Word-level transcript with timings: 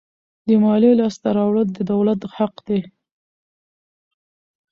د 0.47 0.49
مالیې 0.63 0.91
لاسته 0.99 1.29
راوړل 1.37 1.67
د 1.73 1.79
دولت 1.91 2.19
حق 2.35 2.55
دی. 2.67 2.79